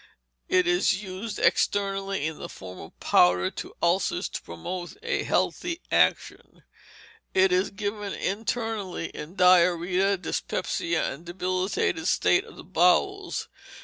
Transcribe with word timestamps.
It 0.49 0.65
is 0.65 1.03
used 1.03 1.37
externally 1.37 2.25
in 2.25 2.39
the 2.39 2.49
form 2.49 2.79
of 2.79 2.99
powder 2.99 3.51
to 3.51 3.75
ulcers, 3.83 4.27
to 4.29 4.41
promote 4.41 4.97
a 5.03 5.21
healthy 5.21 5.79
action. 5.91 6.63
It 7.35 7.51
is 7.51 7.69
given 7.69 8.11
internally 8.11 9.09
in 9.09 9.35
diarrhoea, 9.35 10.17
dyspepsia, 10.17 11.13
and 11.13 11.29
a 11.29 11.33
debilitated 11.33 12.07
state 12.07 12.45
of 12.45 12.55
the 12.55 12.63
bowels. 12.63 13.47